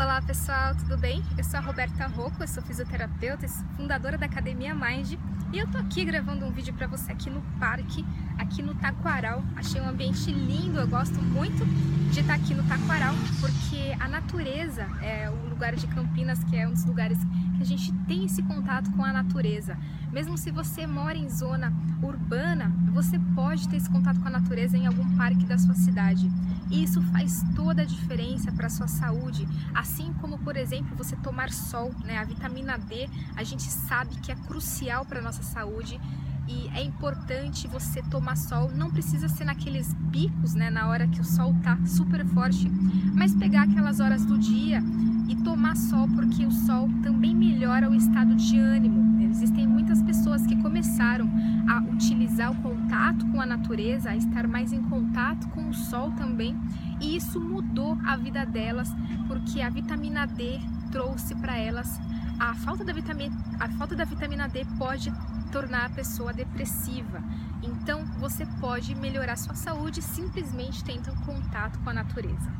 Olá 0.00 0.22
pessoal, 0.22 0.76
tudo 0.76 0.96
bem? 0.96 1.24
Eu 1.36 1.42
sou 1.42 1.58
a 1.58 1.60
Roberta 1.60 2.06
Rocco, 2.06 2.40
eu 2.40 2.46
sou 2.46 2.62
fisioterapeuta, 2.62 3.48
fundadora 3.76 4.16
da 4.16 4.26
Academia 4.26 4.72
Mind 4.72 5.14
e 5.52 5.58
eu 5.58 5.66
tô 5.66 5.76
aqui 5.76 6.04
gravando 6.04 6.46
um 6.46 6.52
vídeo 6.52 6.72
para 6.72 6.86
você 6.86 7.10
aqui 7.10 7.28
no 7.28 7.42
parque, 7.58 8.06
aqui 8.38 8.62
no 8.62 8.76
Taquaral. 8.76 9.42
Achei 9.56 9.80
um 9.80 9.88
ambiente 9.88 10.30
lindo, 10.30 10.78
eu 10.78 10.86
gosto 10.86 11.20
muito 11.20 11.66
de 12.12 12.20
estar 12.20 12.34
aqui 12.34 12.54
no 12.54 12.62
Taquaral 12.62 13.12
porque 13.40 13.96
a 13.98 14.06
natureza 14.06 14.82
é 15.02 15.28
o 15.28 15.48
lugar 15.48 15.74
de 15.74 15.88
Campinas 15.88 16.44
que 16.44 16.56
é 16.56 16.68
um 16.68 16.72
dos 16.72 16.84
lugares 16.84 17.18
que 17.56 17.62
a 17.62 17.66
gente 17.66 17.92
tem 18.06 18.24
esse 18.24 18.40
contato 18.44 18.92
com 18.92 19.04
a 19.04 19.12
natureza. 19.12 19.76
Mesmo 20.12 20.38
se 20.38 20.52
você 20.52 20.86
mora 20.86 21.18
em 21.18 21.28
zona 21.28 21.72
urbana, 22.00 22.72
você 22.92 23.18
pode 23.34 23.68
ter 23.68 23.78
esse 23.78 23.90
contato 23.90 24.20
com 24.20 24.28
a 24.28 24.30
natureza 24.30 24.76
em 24.76 24.86
algum 24.86 25.16
parque 25.16 25.44
da 25.44 25.58
sua 25.58 25.74
cidade. 25.74 26.30
E 26.70 26.82
isso 26.82 27.00
faz 27.02 27.42
toda 27.54 27.82
a 27.82 27.84
diferença 27.84 28.52
para 28.52 28.66
a 28.66 28.70
sua 28.70 28.86
saúde, 28.86 29.48
assim 29.88 30.12
como, 30.20 30.38
por 30.38 30.56
exemplo, 30.56 30.94
você 30.96 31.16
tomar 31.16 31.50
sol, 31.50 31.90
né? 32.04 32.18
A 32.18 32.24
vitamina 32.24 32.76
D, 32.76 33.08
a 33.34 33.42
gente 33.42 33.62
sabe 33.62 34.14
que 34.20 34.30
é 34.30 34.34
crucial 34.34 35.06
para 35.06 35.22
nossa 35.22 35.42
saúde 35.42 35.98
e 36.46 36.68
é 36.74 36.82
importante 36.82 37.66
você 37.66 38.02
tomar 38.02 38.36
sol, 38.36 38.70
não 38.74 38.90
precisa 38.90 39.28
ser 39.28 39.44
naqueles 39.44 39.94
picos, 40.10 40.54
né, 40.54 40.70
na 40.70 40.88
hora 40.88 41.06
que 41.06 41.20
o 41.20 41.24
sol 41.24 41.54
tá 41.62 41.78
super 41.84 42.24
forte, 42.24 42.70
mas 43.14 43.34
pegar 43.34 43.62
aquelas 43.64 44.00
horas 44.00 44.24
do 44.24 44.38
dia 44.38 44.82
e 45.28 45.36
tomar 45.36 45.76
sol, 45.76 46.08
porque 46.08 46.46
o 46.46 46.50
sol 46.50 46.88
também 47.02 47.34
melhora 47.34 47.90
o 47.90 47.94
estado 47.94 48.34
de 48.34 48.58
ânimo. 48.58 49.22
Existem 49.22 49.66
muitas 49.66 50.02
pessoas 50.02 50.46
que 50.46 50.56
começaram 50.62 51.30
a 51.68 51.80
utilizar 51.80 52.50
o 52.50 52.62
contato 52.62 53.26
com 53.30 53.40
a 53.40 53.46
natureza, 53.46 54.10
a 54.10 54.16
estar 54.16 54.48
mais 54.48 54.72
em 54.72 54.82
contato 54.82 55.48
com 55.50 55.68
o 55.68 55.74
sol 55.74 56.10
também, 56.12 56.58
e 57.00 57.16
isso 57.16 57.38
mudou 57.40 57.98
a 58.06 58.16
vida 58.16 58.44
delas, 58.46 58.88
porque 59.26 59.60
a 59.60 59.68
vitamina 59.68 60.26
D 60.26 60.58
trouxe 60.90 61.34
para 61.34 61.56
elas 61.56 62.00
a 62.38 62.54
falta 62.54 62.84
da 62.84 62.92
vitamina 62.92 63.36
a 63.58 63.68
falta 63.70 63.96
da 63.96 64.04
vitamina 64.04 64.48
D 64.48 64.64
pode 64.78 65.12
tornar 65.50 65.86
a 65.86 65.90
pessoa 65.90 66.32
depressiva. 66.32 67.22
Então, 67.62 68.04
você 68.18 68.46
pode 68.60 68.94
melhorar 68.94 69.36
sua 69.36 69.54
saúde 69.54 70.00
simplesmente 70.00 70.84
tendo 70.84 71.12
contato 71.24 71.78
com 71.80 71.90
a 71.90 71.94
natureza. 71.94 72.52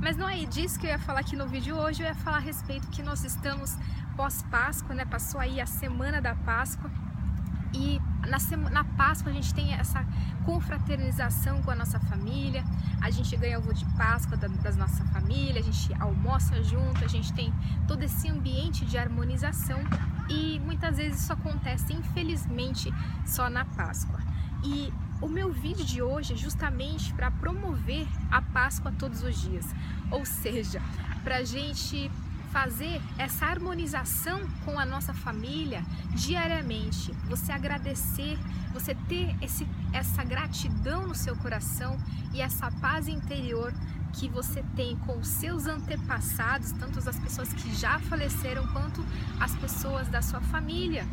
Mas 0.00 0.16
não 0.16 0.28
é 0.28 0.44
disso 0.44 0.78
que 0.78 0.86
eu 0.86 0.90
ia 0.90 0.98
falar 0.98 1.20
aqui 1.20 1.34
no 1.34 1.48
vídeo 1.48 1.76
hoje, 1.76 2.02
eu 2.02 2.06
ia 2.06 2.14
falar 2.14 2.36
a 2.36 2.40
respeito 2.40 2.86
que 2.88 3.02
nós 3.02 3.24
estamos 3.24 3.76
pós-Páscoa, 4.16 4.94
né? 4.94 5.04
Passou 5.04 5.40
aí 5.40 5.60
a 5.60 5.66
semana 5.66 6.20
da 6.20 6.34
Páscoa 6.34 6.90
e 7.74 8.00
na, 8.28 8.38
semana, 8.38 8.70
na 8.70 8.84
Páscoa 8.84 9.30
a 9.30 9.34
gente 9.34 9.52
tem 9.52 9.74
essa 9.74 10.06
confraternização 10.44 11.60
com 11.62 11.70
a 11.70 11.74
nossa 11.74 11.98
família, 11.98 12.64
a 13.00 13.10
gente 13.10 13.36
ganha 13.36 13.58
ovo 13.58 13.74
de 13.74 13.84
Páscoa 13.96 14.36
da, 14.36 14.46
das 14.46 14.76
nossa 14.76 15.04
família, 15.06 15.60
a 15.60 15.64
gente 15.64 15.92
almoça 16.00 16.62
junto, 16.62 17.04
a 17.04 17.08
gente 17.08 17.32
tem 17.32 17.52
todo 17.88 18.02
esse 18.02 18.28
ambiente 18.28 18.84
de 18.84 18.96
harmonização 18.96 19.80
e 20.28 20.60
muitas 20.60 20.96
vezes 20.96 21.22
isso 21.22 21.32
acontece, 21.32 21.92
infelizmente, 21.92 22.92
só 23.26 23.50
na 23.50 23.64
Páscoa. 23.64 24.20
E 24.62 24.92
o 25.20 25.28
meu 25.28 25.52
vídeo 25.52 25.84
de 25.84 26.00
hoje 26.00 26.34
é 26.34 26.36
justamente 26.36 27.12
para 27.12 27.30
promover 27.30 28.06
a 28.30 28.40
Páscoa 28.40 28.92
todos 28.92 29.22
os 29.22 29.40
dias, 29.40 29.66
ou 30.10 30.24
seja, 30.24 30.80
para 31.22 31.38
a 31.38 31.44
gente 31.44 32.10
fazer 32.54 33.02
essa 33.18 33.46
harmonização 33.46 34.40
com 34.64 34.78
a 34.78 34.86
nossa 34.86 35.12
família 35.12 35.84
diariamente. 36.14 37.10
Você 37.28 37.50
agradecer, 37.50 38.38
você 38.72 38.94
ter 38.94 39.34
esse, 39.42 39.66
essa 39.92 40.22
gratidão 40.22 41.08
no 41.08 41.16
seu 41.16 41.34
coração 41.34 41.98
e 42.32 42.40
essa 42.40 42.70
paz 42.80 43.08
interior 43.08 43.74
que 44.12 44.28
você 44.28 44.62
tem 44.76 44.96
com 44.98 45.18
os 45.18 45.26
seus 45.26 45.66
antepassados, 45.66 46.70
tanto 46.70 47.00
as 47.08 47.18
pessoas 47.18 47.52
que 47.52 47.74
já 47.74 47.98
faleceram 47.98 48.64
quanto 48.68 49.04
as 49.40 49.56
pessoas 49.56 50.06
da 50.06 50.22
sua 50.22 50.40
família. 50.40 51.04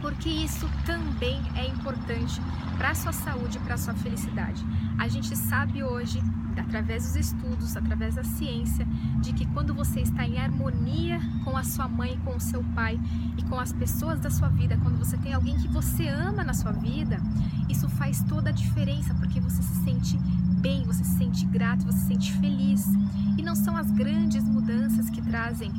Porque 0.00 0.28
isso 0.28 0.68
também 0.84 1.40
é 1.54 1.66
importante 1.66 2.40
para 2.76 2.90
a 2.90 2.94
sua 2.94 3.12
saúde 3.12 3.58
e 3.58 3.60
para 3.60 3.74
a 3.74 3.78
sua 3.78 3.94
felicidade. 3.94 4.64
A 4.98 5.08
gente 5.08 5.34
sabe 5.36 5.82
hoje 5.82 6.22
através 6.60 7.04
dos 7.04 7.16
estudos, 7.16 7.76
através 7.76 8.14
da 8.14 8.24
ciência, 8.24 8.86
de 9.20 9.32
que 9.32 9.46
quando 9.46 9.74
você 9.74 10.00
está 10.00 10.26
em 10.26 10.38
harmonia 10.38 11.20
com 11.44 11.56
a 11.56 11.62
sua 11.62 11.88
mãe, 11.88 12.18
com 12.24 12.36
o 12.36 12.40
seu 12.40 12.62
pai 12.74 12.98
e 13.36 13.42
com 13.44 13.58
as 13.58 13.72
pessoas 13.72 14.18
da 14.20 14.30
sua 14.30 14.48
vida, 14.48 14.78
quando 14.82 14.98
você 14.98 15.16
tem 15.18 15.32
alguém 15.32 15.56
que 15.56 15.68
você 15.68 16.08
ama 16.08 16.42
na 16.42 16.54
sua 16.54 16.72
vida, 16.72 17.20
isso 17.68 17.88
faz 17.90 18.22
toda 18.24 18.50
a 18.50 18.52
diferença, 18.52 19.14
porque 19.14 19.40
você 19.40 19.62
se 19.62 19.84
sente 19.84 20.18
bem, 20.60 20.84
você 20.84 21.04
se 21.04 21.16
sente 21.16 21.46
grato, 21.46 21.84
você 21.84 21.98
se 21.98 22.06
sente 22.06 22.32
feliz. 22.34 22.86
E 23.36 23.42
não 23.42 23.54
são 23.54 23.76
as 23.76 23.90
grandes 23.90 24.44
mudanças 24.44 25.10
que 25.10 25.20
trazem 25.20 25.70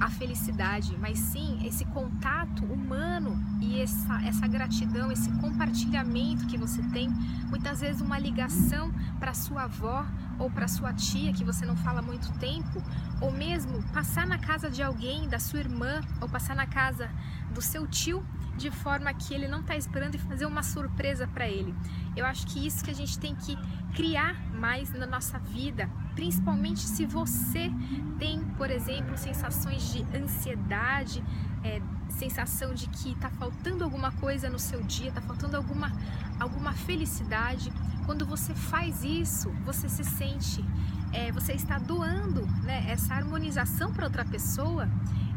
a 0.00 0.10
felicidade, 0.10 0.96
mas 0.98 1.18
sim 1.18 1.58
esse 1.66 1.84
contato 1.86 2.64
humano 2.64 3.42
e 3.60 3.80
essa, 3.80 4.20
essa 4.22 4.46
gratidão, 4.46 5.10
esse 5.10 5.30
compartilhamento 5.38 6.46
que 6.46 6.58
você 6.58 6.82
tem, 6.90 7.08
muitas 7.48 7.80
vezes 7.80 8.00
uma 8.00 8.18
ligação 8.18 8.92
para 9.18 9.32
sua 9.32 9.64
avó 9.64 10.06
ou 10.38 10.50
para 10.50 10.68
sua 10.68 10.92
tia 10.92 11.32
que 11.32 11.44
você 11.44 11.64
não 11.64 11.76
fala 11.76 12.02
muito 12.02 12.30
tempo, 12.38 12.82
ou 13.20 13.32
mesmo 13.32 13.82
passar 13.92 14.26
na 14.26 14.38
casa 14.38 14.70
de 14.70 14.82
alguém, 14.82 15.28
da 15.28 15.38
sua 15.38 15.60
irmã, 15.60 16.00
ou 16.20 16.28
passar 16.28 16.54
na 16.54 16.66
casa 16.66 17.10
do 17.54 17.62
seu 17.62 17.86
tio, 17.86 18.24
de 18.56 18.70
forma 18.70 19.12
que 19.12 19.34
ele 19.34 19.46
não 19.46 19.60
está 19.60 19.76
esperando 19.76 20.14
e 20.14 20.18
fazer 20.18 20.46
uma 20.46 20.62
surpresa 20.62 21.26
para 21.26 21.48
ele. 21.48 21.74
Eu 22.16 22.24
acho 22.24 22.46
que 22.46 22.66
isso 22.66 22.84
que 22.84 22.90
a 22.90 22.94
gente 22.94 23.18
tem 23.18 23.34
que 23.34 23.56
criar 23.94 24.34
mais 24.52 24.92
na 24.92 25.06
nossa 25.06 25.38
vida, 25.38 25.88
principalmente 26.14 26.80
se 26.80 27.06
você 27.06 27.70
tem, 28.18 28.40
por 28.56 28.70
exemplo, 28.70 29.16
sensações 29.16 29.92
de 29.92 30.02
ansiedade, 30.16 31.22
é, 31.62 31.80
sensação 32.08 32.72
de 32.74 32.88
que 32.88 33.12
está 33.12 33.30
faltando 33.30 33.84
alguma 33.84 34.12
coisa 34.12 34.48
no 34.48 34.58
seu 34.58 34.82
dia, 34.82 35.08
está 35.08 35.20
faltando 35.20 35.56
alguma, 35.56 35.92
alguma 36.38 36.72
felicidade. 36.72 37.72
Quando 38.04 38.24
você 38.24 38.54
faz 38.54 39.02
isso, 39.02 39.50
você 39.64 39.88
se 39.88 40.04
sente, 40.04 40.64
é, 41.12 41.32
você 41.32 41.52
está 41.52 41.78
doando 41.78 42.46
né, 42.62 42.84
essa 42.88 43.14
harmonização 43.14 43.92
para 43.92 44.04
outra 44.04 44.24
pessoa 44.24 44.88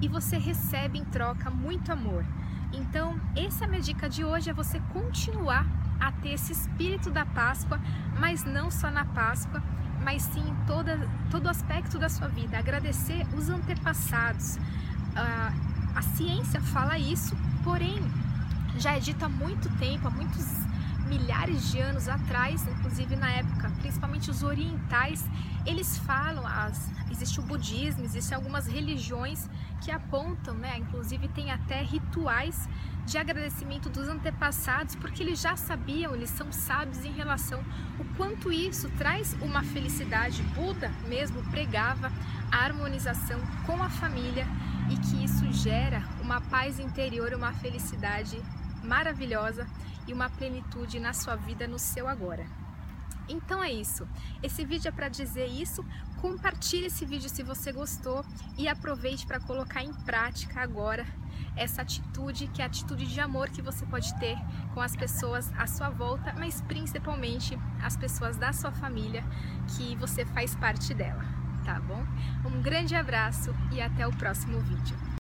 e 0.02 0.08
você 0.08 0.38
recebe 0.38 1.00
em 1.00 1.06
troca 1.06 1.50
muito 1.50 1.92
amor. 1.92 2.26
Então, 2.72 3.20
essa 3.36 3.64
é 3.64 3.68
a 3.68 3.70
minha 3.70 3.82
dica 3.82 4.08
de 4.10 4.24
hoje, 4.24 4.50
é 4.50 4.54
você 4.54 4.80
continuar 4.94 5.66
a 6.00 6.12
ter 6.12 6.34
esse 6.34 6.52
espírito 6.52 7.10
da 7.10 7.26
Páscoa, 7.26 7.80
mas 8.18 8.44
não 8.44 8.70
só 8.72 8.90
na 8.90 9.06
Páscoa, 9.06 9.62
mas 10.04 10.22
sim 10.22 10.40
em 10.40 10.56
toda, 10.66 10.98
todo 11.30 11.50
aspecto 11.50 11.98
da 12.00 12.08
sua 12.08 12.28
vida. 12.28 12.58
Agradecer 12.58 13.26
os 13.36 13.50
antepassados. 13.50 14.56
Uh, 14.56 15.96
a 15.96 16.02
ciência 16.02 16.62
fala 16.62 16.98
isso, 16.98 17.36
porém 17.64 18.00
já 18.78 18.96
é 18.96 19.00
dito 19.00 19.26
há 19.26 19.30
muito 19.30 19.70
tempo, 19.78 20.08
há 20.08 20.12
muitos 20.12 20.46
milhares 21.08 21.72
de 21.72 21.80
anos 21.80 22.08
atrás, 22.08 22.66
inclusive 22.68 23.16
na 23.16 23.32
época, 23.32 23.72
principalmente 23.80 24.30
os 24.30 24.44
orientais, 24.44 25.26
eles 25.66 25.98
falam, 25.98 26.46
as, 26.46 26.90
existe 27.12 27.40
o 27.40 27.44
budismo, 27.44 28.06
existem 28.06 28.36
algumas 28.36 28.68
religiões 28.68 29.50
que 29.82 29.92
apontam, 29.92 30.54
né, 30.56 30.78
inclusive 30.78 31.28
tem 31.30 31.52
até 31.52 31.82
rituais 31.82 32.68
de 33.06 33.18
agradecimento 33.18 33.90
dos 33.90 34.08
antepassados, 34.08 34.96
porque 34.96 35.24
eles 35.24 35.42
já 35.42 35.56
sabiam, 35.56 36.14
eles 36.14 36.30
são 36.30 36.52
sábios 36.52 37.04
em 37.04 37.12
relação 37.12 37.64
o 37.98 38.06
quanto 38.16 38.52
isso 38.52 38.90
traz 38.98 39.36
uma 39.42 39.64
felicidade. 39.64 40.44
Buda 40.44 40.90
mesmo 41.08 41.42
pregava 41.50 42.12
a 42.52 42.58
harmonização 42.58 43.40
com 43.66 43.82
a 43.82 43.90
família 43.90 44.46
e 44.92 44.98
que 44.98 45.24
isso 45.24 45.52
gera 45.52 46.04
uma 46.22 46.40
paz 46.40 46.80
interior, 46.80 47.34
uma 47.34 47.54
felicidade 47.54 48.40
maravilhosa 48.84 49.66
e 50.08 50.14
uma 50.14 50.30
plenitude 50.30 51.00
na 51.00 51.14
sua 51.14 51.36
vida, 51.36 51.68
no 51.68 51.80
seu 51.80 52.08
agora. 52.08 52.46
Então 53.30 53.64
é 53.64 53.72
isso. 53.72 54.08
Esse 54.42 54.66
vídeo 54.66 54.90
é 54.90 54.92
para 54.92 55.08
dizer 55.08 55.46
isso. 55.46 55.86
Compartilhe 56.20 56.88
esse 56.88 57.06
vídeo 57.06 57.30
se 57.30 57.44
você 57.44 57.72
gostou 57.72 58.26
e 58.58 58.68
aproveite 58.68 59.26
para 59.26 59.40
colocar 59.40 59.84
em 59.84 59.94
prática 59.94 60.62
agora 60.62 61.06
essa 61.56 61.82
atitude, 61.82 62.48
que 62.48 62.62
é 62.62 62.66
a 62.66 62.68
atitude 62.68 63.06
de 63.06 63.20
amor 63.20 63.50
que 63.50 63.62
você 63.62 63.86
pode 63.86 64.18
ter 64.20 64.38
com 64.74 64.82
as 64.82 64.96
pessoas 64.96 65.52
à 65.58 65.68
sua 65.68 65.90
volta, 65.90 66.34
mas 66.38 66.62
principalmente 66.62 67.58
as 67.82 67.96
pessoas 67.96 68.38
da 68.38 68.52
sua 68.54 68.72
família 68.72 69.24
que 69.76 69.96
você 69.96 70.26
faz 70.26 70.56
parte 70.56 70.94
dela, 70.94 71.24
tá 71.66 71.80
bom? 71.80 72.06
Um 72.46 72.62
grande 72.62 72.96
abraço 72.96 73.54
e 73.72 73.82
até 73.82 74.08
o 74.08 74.12
próximo 74.12 74.60
vídeo. 74.60 75.09